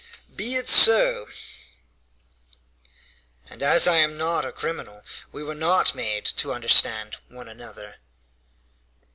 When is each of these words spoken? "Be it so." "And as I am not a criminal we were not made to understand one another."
"Be 0.35 0.55
it 0.55 0.67
so." 0.67 1.27
"And 3.51 3.61
as 3.61 3.87
I 3.87 3.97
am 3.97 4.17
not 4.17 4.45
a 4.45 4.51
criminal 4.51 5.03
we 5.31 5.43
were 5.43 5.53
not 5.53 5.93
made 5.93 6.25
to 6.25 6.51
understand 6.55 7.17
one 7.27 7.47
another." 7.47 7.97